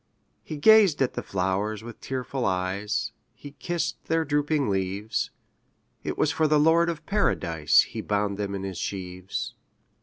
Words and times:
''He 0.51 0.57
gazed 0.57 0.99
at 1.03 1.13
the 1.13 1.21
flowers 1.21 1.83
with 1.83 2.01
tearful 2.01 2.43
eyes, 2.43 3.11
He 3.35 3.51
kissed 3.51 4.05
their 4.05 4.25
drooping 4.25 4.67
leaves; 4.67 5.29
It 6.03 6.17
was 6.17 6.31
for 6.31 6.47
the 6.47 6.59
Lord 6.59 6.89
of 6.89 7.05
Paradise 7.05 7.81
He 7.81 8.01
bound 8.01 8.39
them 8.39 8.55
in 8.55 8.63
his 8.63 8.79
sheaves. 8.79 9.53